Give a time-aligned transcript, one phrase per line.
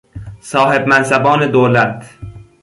[0.41, 2.05] صاحب منصبان دولت